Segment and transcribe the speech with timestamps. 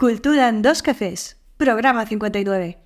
[0.00, 2.78] Cultura en dos cafés, programa 59.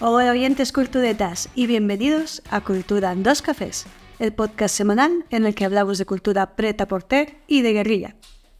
[0.00, 3.86] Hola oyentes culturetas y bienvenidos a Cultura en dos cafés,
[4.18, 7.06] el podcast semanal en el que hablamos de cultura preta por
[7.46, 8.16] y de guerrilla.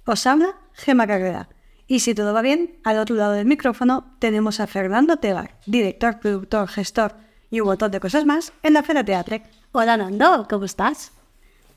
[0.07, 1.49] Os habla Gema Carrera.
[1.87, 6.19] Y si todo va bien, al otro lado del micrófono tenemos a Fernando Tebar, director,
[6.19, 7.15] productor, gestor
[7.51, 9.43] y un montón de cosas más en la Fera Teatre.
[9.73, 11.13] Hola Nando, ¿cómo estás?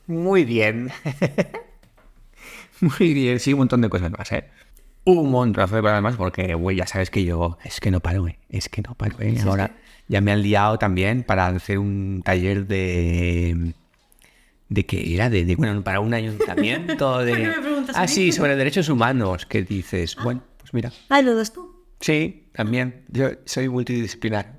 [0.06, 0.90] Muy bien.
[2.80, 4.44] Muy bien, sí, un montón de cosas más, ¿eh?
[5.04, 8.28] Un montón de cosas más porque, güey, ya sabes que yo es que no paro,
[8.28, 8.38] ¿eh?
[8.48, 9.36] Es que no paro, ¿eh?
[9.44, 9.72] Ahora
[10.06, 13.74] ya me han liado también para hacer un taller de
[14.68, 17.52] de que era de, bueno para un ayuntamiento de
[17.94, 22.48] ah sí sobre derechos humanos que dices bueno pues mira ah lo das tú sí
[22.52, 23.04] también.
[23.08, 24.56] Yo soy multidisciplinar.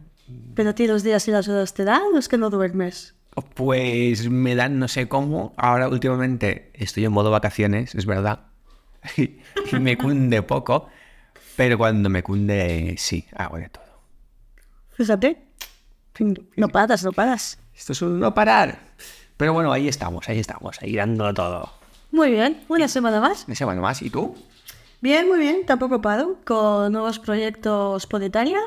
[0.56, 3.14] Pero a ti los días y las horas te dan o es que no duermes
[3.54, 5.54] pues me dan no sé cómo.
[5.58, 8.48] Ahora últimamente estoy en modo vacaciones es verdad.
[9.18, 10.90] Y me cunde poco
[11.56, 14.02] pero cuando me cunde sí hago de todo.
[14.92, 15.46] Fíjate.
[16.56, 17.60] No paras no paras.
[17.74, 18.80] Esto es un no parar
[19.40, 21.72] pero bueno, ahí estamos, ahí estamos, ahí dándolo todo.
[22.12, 23.46] Muy bien, una semana más.
[23.48, 24.36] Una semana más, ¿y tú?
[25.00, 28.60] Bien, muy bien, tampoco paro, con nuevos proyectos por Italia.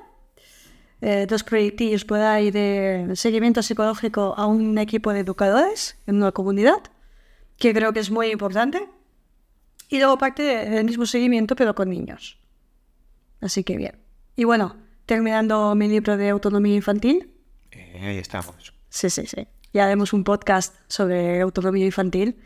[1.02, 6.32] Eh, dos proyectillos por ahí de seguimiento psicológico a un equipo de educadores en una
[6.32, 6.80] comunidad,
[7.58, 8.88] que creo que es muy importante.
[9.90, 12.38] Y luego parte del mismo seguimiento, pero con niños.
[13.42, 13.98] Así que bien.
[14.36, 17.30] Y bueno, terminando mi libro de autonomía infantil.
[17.72, 18.72] Eh, ahí estamos.
[18.88, 22.36] Sí, sí, sí ya haremos un podcast sobre autonomía infantil.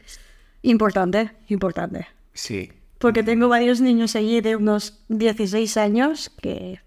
[0.62, 2.06] Importante, importante.
[2.32, 2.72] Sí.
[2.98, 6.80] Porque tengo varios niños allí de unos 16 años que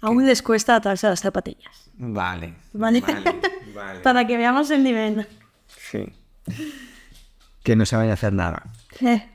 [0.00, 1.90] aún les cuesta atarse a las zapatillas.
[1.94, 2.54] Vale.
[2.72, 3.02] Vale.
[4.02, 5.26] Para que veamos el nivel.
[5.90, 6.04] Sí.
[7.62, 8.64] Que no saben hacer nada.
[9.00, 9.28] Eh.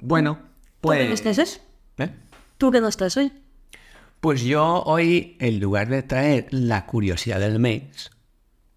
[0.00, 0.38] Bueno,
[0.80, 0.98] pues.
[0.98, 1.60] ¿Tú qué no estás
[1.98, 2.10] ¿Eh?
[2.58, 3.32] ¿Tú qué no estás hoy?
[4.20, 8.10] Pues yo hoy, en lugar de traer la curiosidad del mes,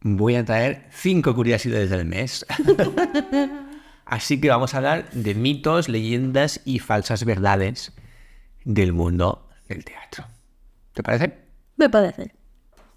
[0.01, 2.45] voy a traer cinco curiosidades del mes.
[4.05, 7.93] Así que vamos a hablar de mitos, leyendas y falsas verdades
[8.65, 10.25] del mundo del teatro.
[10.93, 11.37] ¿Te parece?
[11.77, 12.33] Me parece.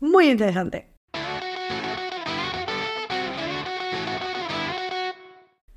[0.01, 0.89] Muy interesante.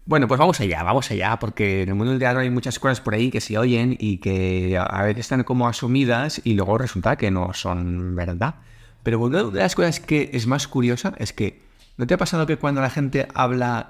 [0.07, 3.01] Bueno, pues vamos allá, vamos allá, porque en el mundo del teatro hay muchas cosas
[3.01, 7.15] por ahí que se oyen y que a veces están como asumidas y luego resulta
[7.15, 8.55] que no son verdad.
[9.05, 11.61] Pero una de las cosas que es más curiosa es que,
[11.95, 13.89] ¿no te ha pasado que cuando la gente habla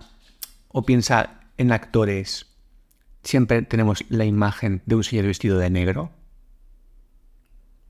[0.67, 2.47] o piensa en actores,
[3.23, 6.11] siempre tenemos la imagen de un señor vestido de negro?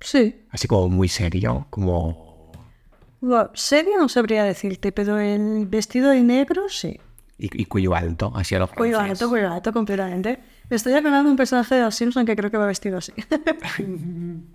[0.02, 0.46] Sí.
[0.52, 2.52] Así como muy serio, como...
[3.56, 7.00] serio no sabría decirte, pero el vestido de negro sí.
[7.40, 10.38] Y, cuello alto, así a lo Cuello alto, cuello alto, completamente.
[10.70, 13.14] Me estoy acordando de un personaje de Los Simpsons que creo que va vestido así.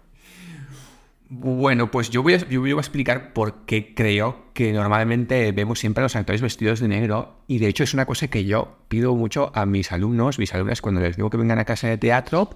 [1.33, 6.17] Bueno, pues yo voy, a, explicar por qué creo que normalmente vemos siempre a los
[6.17, 9.65] actores vestidos de negro y de hecho es una cosa que yo pido mucho a
[9.65, 12.51] mis alumnos, mis alumnas, cuando les digo que vengan a casa de teatro,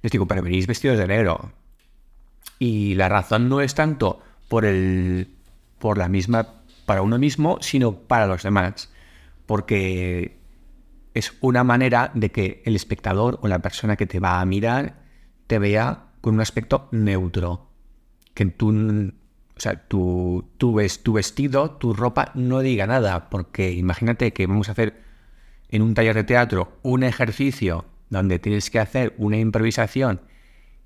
[0.00, 1.50] les digo, pero venís vestidos de negro.
[2.60, 5.34] Y la razón no es tanto por, el,
[5.80, 8.92] por la misma, para uno mismo, sino para los demás.
[9.44, 10.38] Porque
[11.14, 15.02] es una manera de que el espectador o la persona que te va a mirar
[15.48, 17.73] te vea con un aspecto neutro
[18.34, 18.70] que tú,
[19.56, 24.68] o sea, tu, tu, tu vestido, tu ropa no diga nada, porque imagínate que vamos
[24.68, 25.02] a hacer
[25.68, 30.20] en un taller de teatro un ejercicio donde tienes que hacer una improvisación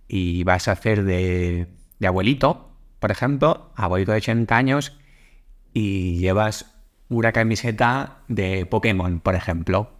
[0.07, 2.71] y vas a hacer de, de abuelito,
[3.01, 4.99] por ejemplo, abuelito de 80 años,
[5.73, 6.75] y llevas
[7.09, 9.91] una camiseta de Pokémon, por ejemplo.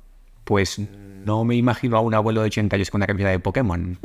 [0.45, 3.99] Pues no me imagino a un abuelo de 80 años con una camiseta de Pokémon.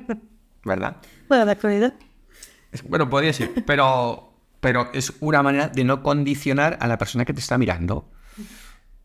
[0.64, 0.96] ¿Verdad?
[1.28, 1.94] Bueno, de actualidad.
[2.82, 7.34] Bueno, podría ser, pero, pero es una manera de no condicionar a la persona que
[7.34, 8.10] te está mirando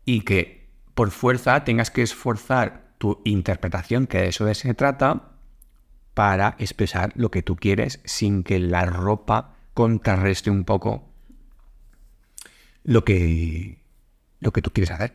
[0.04, 5.32] y que por fuerza tengas que esforzar tu interpretación, que de eso se trata,
[6.14, 11.08] para expresar lo que tú quieres sin que la ropa contrarreste un poco
[12.84, 13.78] lo que,
[14.40, 15.14] lo que tú quieres hacer.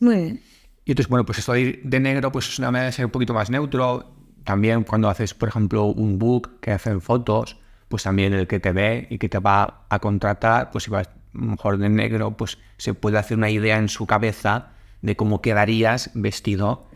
[0.00, 0.40] Muy bien.
[0.84, 3.04] Y entonces, bueno, pues esto de ir de negro pues es una manera de ser
[3.06, 4.13] un poquito más neutro,
[4.44, 7.58] también cuando haces, por ejemplo, un book que hacen fotos,
[7.88, 11.08] pues también el que te ve y que te va a contratar, pues si vas
[11.32, 16.10] mejor de negro, pues se puede hacer una idea en su cabeza de cómo quedarías
[16.14, 16.86] vestido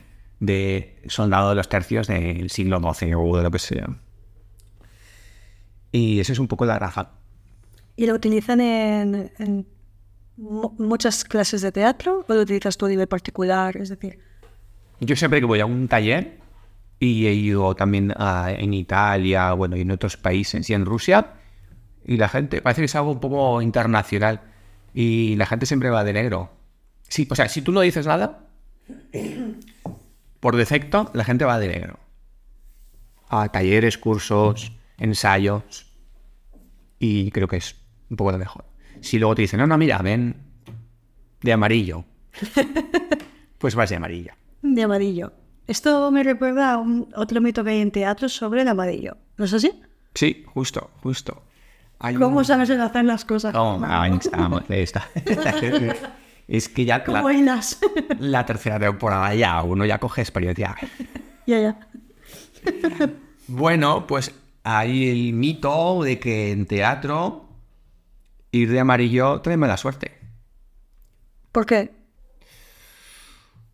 [0.40, 3.88] de soldado de los tercios del siglo XII o de lo que sea.
[5.92, 7.08] Y eso es un poco la razón.
[7.96, 9.66] ¿Y lo utilizan en, en
[10.36, 13.76] mu- muchas clases de teatro o lo utilizas tú a nivel particular?
[13.76, 14.18] Es decir,
[15.00, 16.38] Yo siempre que voy a un taller,
[17.00, 21.34] y he ido también a- en Italia, bueno, y en otros países, y en Rusia,
[22.04, 24.40] y la gente, parece que es algo un poco internacional,
[24.94, 26.50] y la gente siempre va de negro.
[27.08, 28.46] Sí, o sea, si tú no dices nada,
[30.40, 31.98] por defecto, la gente va de negro.
[33.28, 35.86] A talleres, cursos, ensayos,
[36.98, 37.76] y creo que es
[38.10, 38.64] un poco lo mejor.
[39.00, 40.34] Si luego te dicen, no, no, mira, ven
[41.42, 42.04] de amarillo,
[43.58, 44.32] pues vas de amarillo.
[44.62, 45.32] de amarillo.
[45.68, 49.18] Esto me recuerda a un, otro mito que hay en teatro sobre el amarillo.
[49.36, 49.70] ¿No es así?
[50.14, 51.42] Sí, justo, justo.
[51.98, 53.54] Hay un- ¿Cómo sabes hacer las cosas?
[53.54, 55.06] Oh, ahí estamos, ahí está.
[56.48, 57.78] es que ya ¿Cómo la, hilas?
[58.18, 60.74] la tercera temporada ya uno ya coge experiencia.
[61.46, 61.78] ya, ya.
[63.46, 64.34] Bueno, pues
[64.64, 67.44] hay el mito de que en teatro
[68.52, 70.16] ir de amarillo trae mala suerte.
[71.52, 71.97] ¿Por qué?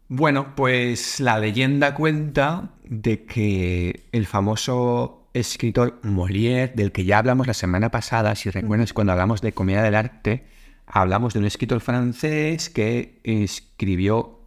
[0.08, 7.46] Bueno, pues la leyenda cuenta de que el famoso escritor Molière, del que ya hablamos
[7.46, 10.44] la semana pasada, si recuerdas cuando hablamos de comedia del arte,
[10.86, 14.40] hablamos de un escritor francés que escribió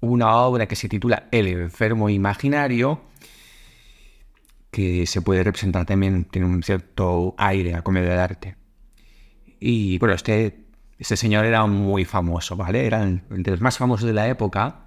[0.00, 3.00] una obra que se titula El enfermo imaginario,
[4.70, 8.56] que se puede representar también, tiene un cierto aire a comedia del arte.
[9.58, 10.60] Y bueno, este,
[10.98, 12.86] este señor era muy famoso, ¿vale?
[12.86, 14.84] Era el- de los más famosos de la época.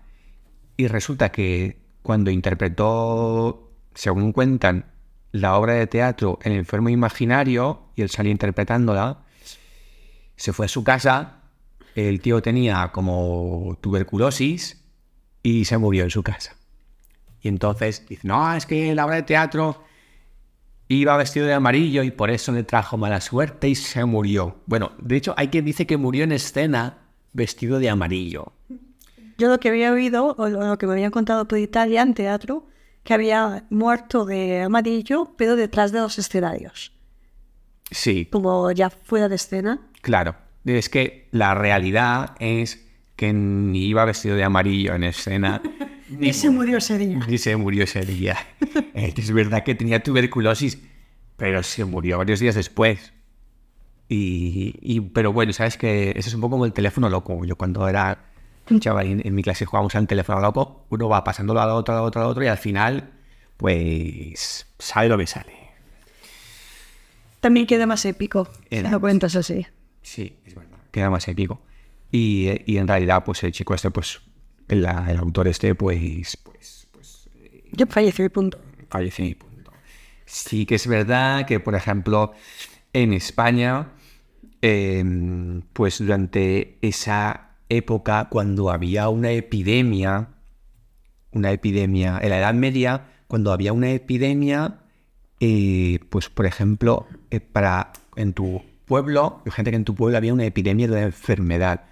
[0.82, 4.92] Y resulta que cuando interpretó, según cuentan,
[5.32, 9.20] la obra de teatro El enfermo imaginario, y él salía interpretándola,
[10.36, 11.44] se fue a su casa,
[11.94, 14.84] el tío tenía como tuberculosis
[15.44, 16.56] y se murió en su casa.
[17.42, 19.84] Y entonces dice, no, es que la obra de teatro
[20.88, 24.64] iba vestido de amarillo y por eso le trajo mala suerte y se murió.
[24.66, 26.98] Bueno, de hecho hay quien dice que murió en escena
[27.34, 28.54] vestido de amarillo.
[29.42, 32.68] Yo lo que había oído, o lo que me habían contado por Italia en teatro,
[33.04, 36.92] que había muerto de amarillo, pero detrás de los escenarios.
[37.90, 39.80] Sí, Como ya fuera de escena.
[40.02, 40.36] claro.
[40.64, 42.86] Es que la realidad es
[43.16, 45.60] que ni iba vestido de amarillo en escena,
[46.10, 47.20] ni, Y se murió ese día.
[47.28, 48.38] ni se murió ese día.
[48.94, 50.78] Eh, Es verdad que tenía tuberculosis,
[51.36, 53.12] pero se murió varios días después.
[54.08, 57.44] Y, y- pero bueno, sabes que eso es un poco como el teléfono loco.
[57.46, 58.31] Yo cuando era
[58.70, 61.96] un chaval en, en mi clase jugábamos al teléfono loco, uno va pasándolo al otro,
[61.96, 63.12] al otro, al otro, y al final,
[63.58, 65.54] pues, sabe lo que sale.
[67.40, 68.48] También queda más épico.
[68.70, 69.66] Si lo cuentas así.
[70.02, 70.78] Sí, es verdad.
[70.92, 71.62] Queda más épico.
[72.12, 74.22] Y, eh, y en realidad, pues el chico este, pues,
[74.68, 77.30] el, el autor este, pues, pues, pues,
[77.72, 78.60] Yo fallecí, punto.
[78.90, 79.72] falleció y punto.
[80.26, 82.34] Sí que es verdad que, por ejemplo,
[82.94, 83.90] en España,
[84.62, 90.30] em, pues durante esa época, cuando había una epidemia,
[91.32, 94.80] una epidemia, en la Edad Media, cuando había una epidemia,
[95.40, 100.34] eh, pues por ejemplo, eh, para en tu pueblo, gente que en tu pueblo había
[100.34, 101.86] una epidemia de una enfermedad.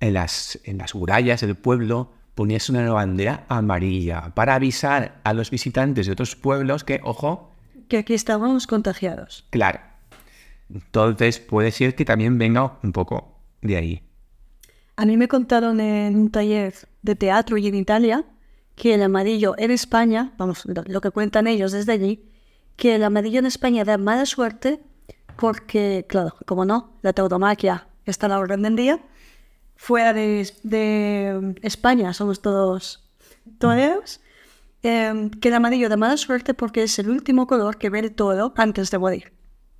[0.00, 5.50] En las, en las murallas del pueblo ponías una bandera amarilla para avisar a los
[5.50, 7.52] visitantes de otros pueblos que, ojo,
[7.88, 9.46] Que aquí estábamos contagiados.
[9.50, 9.80] claro.
[10.72, 14.09] Entonces puede ser que también venga un poco de ahí.
[15.00, 18.26] A mí me contaron en un taller de teatro y en Italia
[18.76, 22.28] que el amarillo en España, vamos, lo, que cuentan ellos desde allí,
[22.76, 24.78] que el amarillo en España da mala suerte
[25.36, 29.00] porque, claro, como no, la tauromaquia está a la orden del día.
[29.74, 33.08] Fuera de, de España somos todos
[33.58, 34.20] toreros.
[34.82, 38.14] eh, que el amarillo da mala suerte porque es el último color que ve el
[38.14, 39.32] toro antes de morir.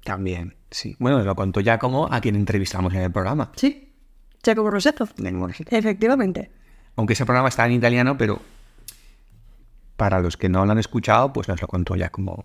[0.03, 0.97] También, sí.
[0.99, 3.53] Bueno, lo contó ya como a quien entrevistamos en el programa.
[3.57, 3.90] Sí,
[4.43, 5.09] Giacomo Rosetto.
[5.71, 6.51] Efectivamente.
[6.97, 8.41] Aunque ese programa está en italiano, pero
[9.97, 12.45] para los que no lo han escuchado, pues nos lo contó ya como...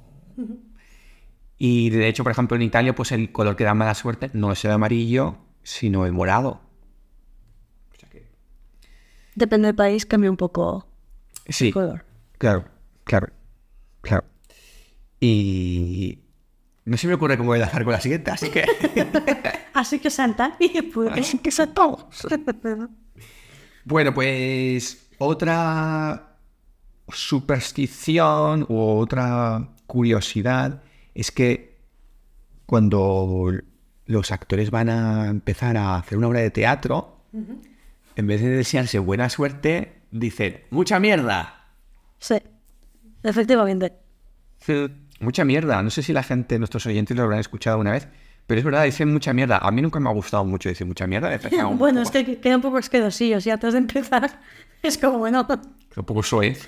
[1.57, 4.51] Y de hecho, por ejemplo, en Italia, pues el color que da mala suerte no
[4.51, 6.61] es el amarillo, sino el morado.
[9.35, 10.87] Depende del país, cambia un poco
[11.47, 12.05] Sí, el color.
[12.37, 12.65] claro,
[13.03, 13.29] claro,
[14.01, 14.23] claro.
[15.19, 16.19] Y
[16.85, 18.63] no se me ocurre cómo enlazar con la siguiente, así que...
[19.73, 21.11] Así que Santa, y pues...
[21.11, 22.05] así que todos.
[23.87, 26.37] Bueno, pues otra
[27.07, 30.81] superstición u otra curiosidad
[31.13, 31.77] es que
[32.65, 33.51] cuando
[34.05, 37.25] los actores van a empezar a hacer una obra de teatro,
[38.15, 41.67] en vez de desearse buena suerte, dicen, mucha mierda.
[42.17, 42.37] Sí,
[43.21, 43.93] efectivamente.
[45.19, 45.81] Mucha mierda.
[45.81, 48.07] No sé si la gente, nuestros oyentes lo habrán escuchado una vez,
[48.47, 49.57] pero es verdad, dicen mucha mierda.
[49.57, 51.37] A mí nunca me ha gustado mucho decir mucha mierda.
[51.75, 54.39] Bueno, es que queda un poco asquerosillos y antes de empezar
[54.83, 55.47] es como, bueno,
[55.95, 56.67] un poco soez.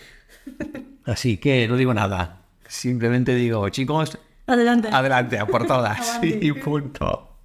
[1.06, 2.42] Así que no digo nada.
[2.68, 4.90] Simplemente digo, chicos, adelante.
[4.92, 6.20] adelante, a por todas.
[6.24, 7.38] Y punto.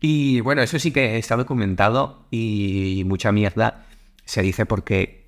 [0.00, 3.84] Y bueno, eso sí que está documentado y mucha mierda
[4.24, 5.26] se dice porque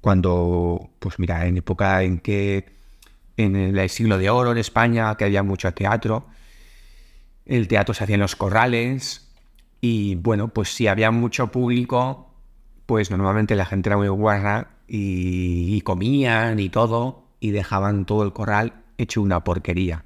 [0.00, 2.81] cuando, pues mira, en época en que
[3.42, 6.26] en el siglo de oro en España, que había mucho teatro,
[7.44, 9.30] el teatro se hacía en los corrales
[9.80, 12.34] y bueno, pues si había mucho público,
[12.86, 18.22] pues normalmente la gente era muy guarra y, y comían y todo y dejaban todo
[18.22, 20.04] el corral hecho una porquería.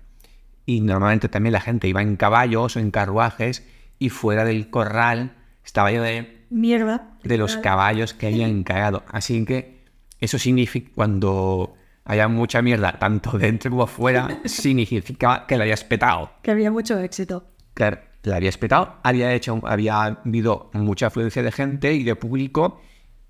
[0.65, 3.67] Y normalmente también la gente iba en caballos o en carruajes
[3.99, 7.19] y fuera del corral estaba lleno de Mierda.
[7.23, 9.05] de los caballos que habían cagado.
[9.09, 9.85] Así que
[10.21, 11.75] eso significa cuando
[12.07, 16.31] haya mucha mierda, tanto dentro como fuera, significa que la hayas petado.
[16.43, 17.45] Que había mucho éxito.
[17.75, 22.81] Claro, la habías petado, había, hecho, había habido mucha afluencia de gente y de público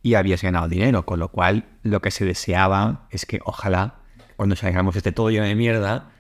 [0.03, 3.97] y habías ganado dinero, con lo cual lo que se deseaba es que ojalá
[4.37, 6.11] cuando salgamos este todo lleno de mierda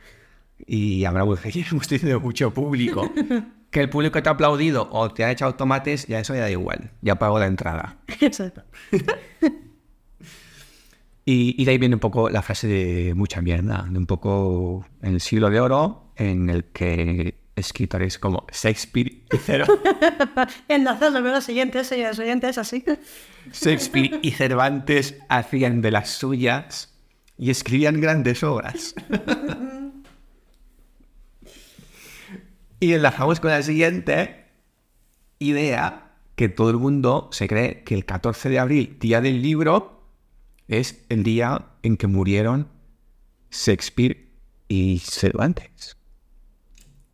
[0.66, 1.22] y habrá
[1.70, 3.10] hemos tenido mucho público,
[3.70, 6.50] que el público te ha aplaudido o te ha echado tomates, ya eso ya da
[6.50, 7.98] igual, ya pago la entrada.
[8.20, 8.62] Exacto.
[11.28, 14.86] Y, y de ahí viene un poco la frase de mucha mierda, de un poco
[15.02, 19.66] en el siglo de oro, en el que escritores como Shakespeare y, Cer-
[20.68, 22.84] Enlazando con los siguientes, señores oyentes, así.
[23.52, 26.94] Shakespeare y Cervantes hacían de las suyas
[27.38, 28.94] y escribían grandes obras.
[32.78, 34.44] y enlazamos con la siguiente
[35.38, 39.95] idea, que todo el mundo se cree que el 14 de abril, día del libro,
[40.68, 42.68] es el día en que murieron
[43.50, 44.28] Shakespeare
[44.68, 45.96] y Cervantes.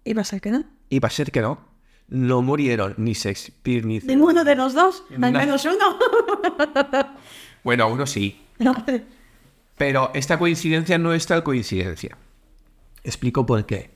[0.04, 0.64] ¿Y va a ser que no?
[0.88, 1.60] Y va a ser que no.
[2.08, 4.16] No murieron ni Shakespeare ni Cervantes.
[4.16, 5.38] Ninguno de los dos, al No.
[5.38, 5.98] menos uno.
[7.64, 8.40] Bueno, uno sí.
[9.76, 12.16] Pero esta coincidencia no es tal coincidencia.
[13.04, 13.90] Explico por qué.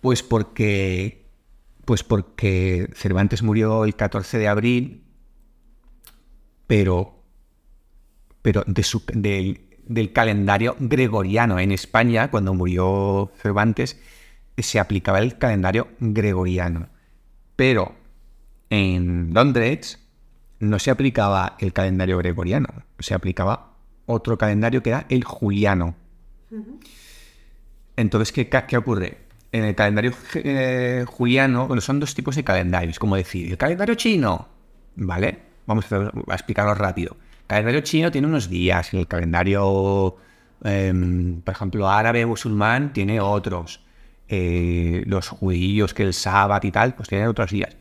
[0.00, 1.24] Pues porque.
[1.84, 5.04] Pues porque Cervantes murió el 14 de abril,
[6.66, 7.19] pero.
[8.42, 11.58] Pero de su- del, del calendario gregoriano.
[11.58, 14.00] En España, cuando murió Cervantes,
[14.56, 16.88] se aplicaba el calendario gregoriano.
[17.56, 17.94] Pero
[18.70, 19.98] en Londres
[20.58, 22.68] no se aplicaba el calendario gregoriano,
[22.98, 23.74] se aplicaba
[24.06, 25.94] otro calendario que era el juliano.
[27.96, 29.18] Entonces, ¿qué, qué ocurre?
[29.52, 33.94] En el calendario eh, juliano, bueno, son dos tipos de calendarios, como decir, el calendario
[33.96, 34.48] chino,
[34.96, 35.38] ¿vale?
[35.66, 35.96] Vamos a,
[36.28, 37.16] a explicarlo rápido.
[37.50, 40.14] El calendario chino tiene unos días, el calendario,
[40.62, 43.80] em, por ejemplo, árabe musulmán tiene otros.
[44.28, 47.76] Eh, los judíos, que el sábado y tal, pues tienen otros días.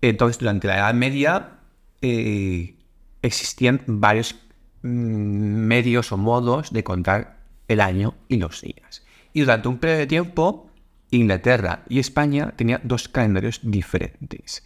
[0.00, 1.58] Entonces, durante la Edad Media
[2.00, 2.76] eh,
[3.20, 4.36] existían varios
[4.82, 9.04] mm, medios o modos de contar el año y los días.
[9.32, 10.70] Y durante un periodo de tiempo,
[11.10, 14.62] Inglaterra y España tenían dos calendarios diferentes.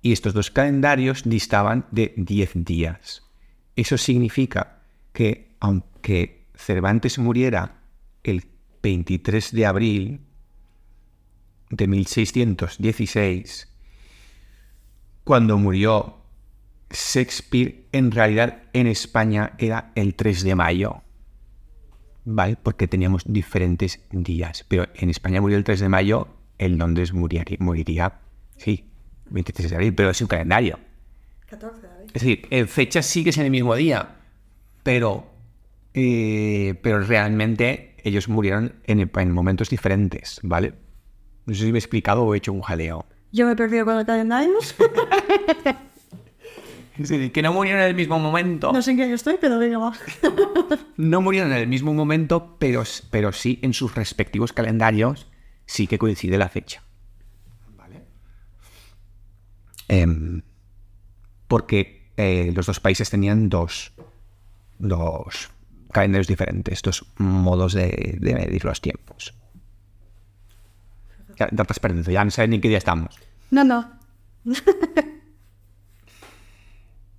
[0.00, 3.22] Y estos dos calendarios distaban de 10 días.
[3.76, 7.80] Eso significa que aunque Cervantes muriera
[8.22, 8.44] el
[8.82, 10.20] 23 de abril
[11.70, 13.68] de 1616,
[15.24, 16.18] cuando murió
[16.90, 21.02] Shakespeare, en realidad en España era el 3 de mayo.
[22.24, 22.56] ¿Vale?
[22.56, 24.64] Porque teníamos diferentes días.
[24.68, 26.28] Pero en España murió el 3 de mayo,
[26.58, 28.20] en Londres moriría,
[28.56, 28.88] sí,
[29.30, 30.78] 23 de abril, pero es un calendario.
[31.48, 32.06] 14 de abril.
[32.08, 34.16] Es decir, en fecha sí que es en el mismo día,
[34.82, 35.26] pero,
[35.94, 40.74] eh, pero realmente ellos murieron en, en momentos diferentes, ¿vale?
[41.46, 43.06] No sé si me he explicado o he hecho un jaleo.
[43.32, 44.58] Yo me he perdido con el calendario.
[46.98, 48.72] Es decir, que no murieron en el mismo momento.
[48.72, 49.92] No sé en qué año estoy, pero venga, va.
[50.96, 55.28] No murieron en el mismo momento, pero, pero sí en sus respectivos calendarios
[55.64, 56.82] sí que coincide la fecha.
[57.76, 58.02] ¿Vale?
[59.88, 60.42] Em,
[61.48, 63.92] porque eh, los dos países tenían dos,
[64.78, 65.50] dos
[65.92, 69.34] calendarios diferentes, dos modos de, de medir los tiempos.
[71.38, 73.18] Ya, ya te has perdido, ya no sabes ni qué día estamos.
[73.50, 73.90] No, no.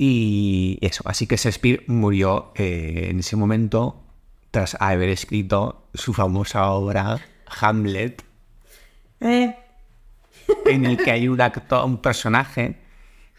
[0.02, 4.02] Y eso, así que Shakespeare murió eh, en ese momento
[4.50, 7.20] tras haber escrito su famosa obra
[7.60, 8.24] Hamlet,
[9.20, 9.54] Eh,
[10.70, 12.78] en el que hay un actor, un personaje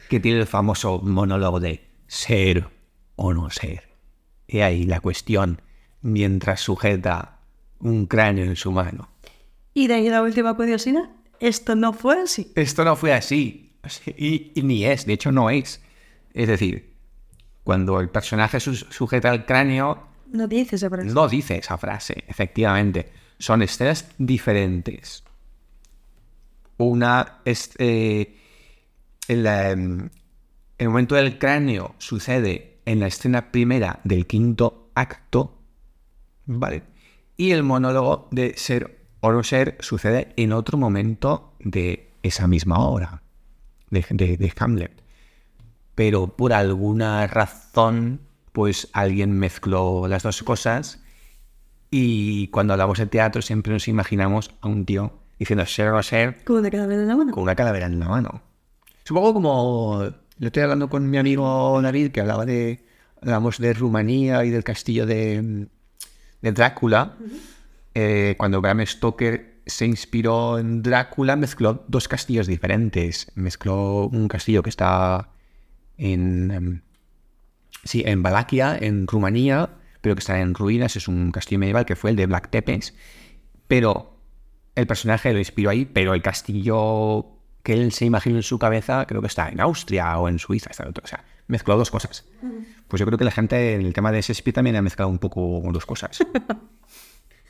[0.08, 2.68] que tiene el famoso monólogo de ser
[3.16, 3.88] o no ser.
[4.46, 5.62] Y ahí la cuestión
[6.02, 7.38] mientras sujeta
[7.78, 9.08] un cráneo en su mano.
[9.75, 11.10] Y de ahí la última curiosidad.
[11.38, 12.52] Esto no fue así.
[12.56, 13.78] Esto no fue así.
[14.16, 15.80] Y, y ni es, de hecho no es.
[16.34, 16.94] Es decir,
[17.64, 21.08] cuando el personaje su- sujeta el cráneo, No dice esa frase.
[21.08, 23.12] no dice esa frase, efectivamente.
[23.38, 25.25] Son escenas diferentes.
[26.80, 27.70] Una es...
[27.78, 28.37] eh,
[29.28, 30.08] el, em,
[30.78, 35.58] el momento del cráneo sucede en la escena primera del quinto acto,
[36.46, 36.82] ¿vale?
[37.37, 42.78] Y el monólogo de ser o no ser sucede en otro momento de esa misma
[42.80, 43.22] obra,
[43.90, 45.02] de, de- de Hamlet.
[45.94, 48.20] Pero por alguna razón,
[48.52, 51.02] pues alguien mezcló las dos cosas
[51.90, 56.44] y cuando hablamos de teatro siempre nos imaginamos a un tío diciendo ser o ser
[56.44, 57.32] Como de cada vez de la mano.
[57.32, 58.42] con una calavera en la mano.
[59.09, 60.04] Poco como.
[60.38, 62.85] Yo estoy hablando con mi amigo David que hablaba de.
[63.20, 65.66] Hablamos de Rumanía y del castillo de,
[66.40, 67.16] de Drácula.
[67.94, 73.32] Eh, cuando Bram Stoker se inspiró en Drácula, mezcló dos castillos diferentes.
[73.35, 75.30] Mezcló un castillo que está
[75.99, 76.50] en.
[76.52, 76.80] em,
[77.82, 79.70] sí, en Valaquia, en Rumanía,
[80.02, 80.94] pero que está en ruinas.
[80.94, 82.94] Es un castillo medieval que fue el de Black Tepes.
[83.66, 84.19] Pero
[84.74, 87.26] el personaje lo inspiró ahí, pero el castillo
[87.62, 90.70] que él se imaginó en su cabeza creo que está en Austria o en Suiza.
[90.70, 91.04] Está en otro.
[91.04, 92.24] O sea, mezcló dos cosas.
[92.88, 95.18] Pues yo creo que la gente en el tema de Shakespeare también ha mezclado un
[95.18, 96.18] poco dos cosas.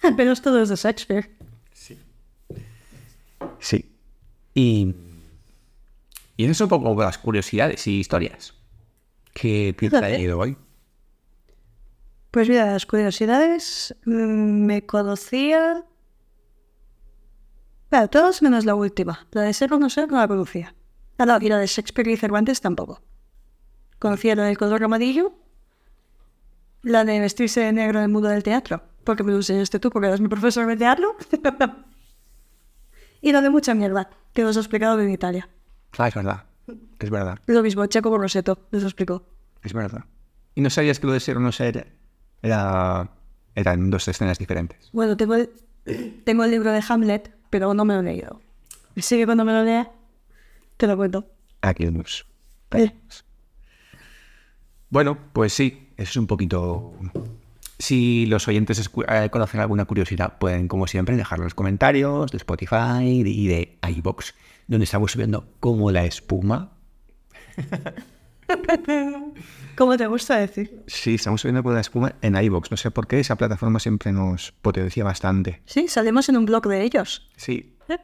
[0.16, 1.30] Pero esto es de Shakespeare.
[3.58, 3.90] Sí.
[4.54, 4.94] Y,
[6.36, 8.54] y eso es un poco las curiosidades y historias
[9.32, 10.08] que que he Fíjate.
[10.08, 10.56] traído hoy.
[12.30, 15.84] Pues mira, las curiosidades mm, me conocía.
[17.90, 19.26] Bueno, todas menos la última.
[19.32, 20.75] La de ser o no ser no la conocía.
[21.18, 23.02] Ah, no, y la de Shakespeare y Cervantes tampoco.
[23.99, 25.35] Conocía la del color amarillo,
[26.82, 29.90] la de vestirse de negro en el mundo del teatro, porque me lo enseñaste tú,
[29.90, 31.16] porque eres mi profesor de teatro.
[33.20, 35.49] y la de mucha mierda, que nos ha explicado en Italia.
[35.99, 36.44] Ah, es verdad.
[36.99, 37.38] Es verdad.
[37.47, 39.26] Lo mismo, Checo Roseto nos lo explicó.
[39.62, 40.04] Es verdad.
[40.54, 41.93] Y no sabías que lo de ser o no ser
[42.41, 43.10] era,
[43.54, 44.91] eran dos escenas diferentes.
[44.93, 45.50] Bueno, tengo el,
[46.25, 48.41] tengo el libro de Hamlet, pero no me lo he leído.
[48.97, 49.91] Así que cuando me lo lea,
[50.76, 51.26] te lo cuento.
[51.60, 52.26] Aquí vemos.
[52.73, 52.93] Eh,
[54.89, 56.95] Bueno, pues sí, eso es un poquito...
[57.78, 62.36] Si los oyentes eh, conocen alguna curiosidad, pueden, como siempre, dejarlo en los comentarios de
[62.36, 64.34] Spotify y de iVoox,
[64.67, 66.73] donde estamos subiendo como la espuma.
[69.76, 70.82] ¿Cómo te gusta decir?
[70.86, 72.71] Sí, estamos subiendo como la espuma en iVoox.
[72.71, 75.63] No sé por qué, esa plataforma siempre nos potencia bastante.
[75.65, 77.30] Sí, salimos en un blog de ellos.
[77.36, 77.99] Sí, ¿eh?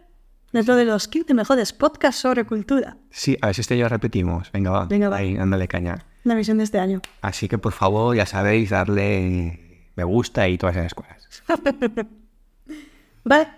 [0.53, 2.97] Dentro de los 15 mejores podcasts sobre cultura.
[3.11, 4.51] sí, a ver si este año repetimos.
[4.53, 4.87] Venga, va.
[4.87, 5.17] Venga, va.
[5.19, 6.07] Ahí, ándale caña.
[6.25, 7.03] La misión de este año.
[7.21, 11.43] Así que, por favor, ya sabéis, darle me gusta y todas esas cosas.
[13.25, 13.49] Vale,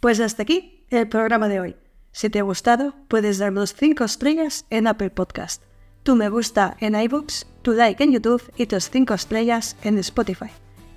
[0.00, 1.76] pues hasta aquí el programa de hoy.
[2.12, 5.62] Si te ha gustado, puedes darnos 5 estrellas en Apple Podcast,
[6.06, 10.46] tu me gusta en iBooks, tu like en YouTube y tus 5 estrellas en Spotify,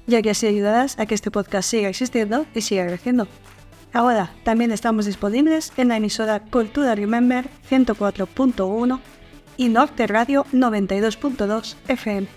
[0.06, 3.28] ya que así ayudarás a que este podcast siga existiendo y siga creciendo.
[3.92, 9.00] Ahora también estamos disponibles en la emisora Cultura Remember 104.1
[9.58, 12.28] y Norte Radio 92.2 FM.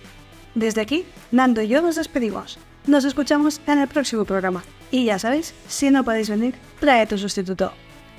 [0.55, 2.59] Desde aquí, Nando y yo nos despedimos.
[2.87, 4.65] Nos escuchamos en el próximo programa.
[4.91, 7.71] Y ya sabéis, si no podéis venir, trae tu sustituto.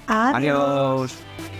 [0.05, 0.35] Adiós.
[0.35, 1.52] Adiós.